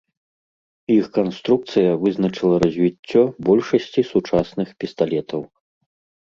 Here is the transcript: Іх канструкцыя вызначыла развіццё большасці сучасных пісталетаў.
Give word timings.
Іх 0.93 1.05
канструкцыя 1.17 1.91
вызначыла 2.03 2.55
развіццё 2.65 3.21
большасці 3.51 4.01
сучасных 4.11 4.67
пісталетаў. 4.83 5.41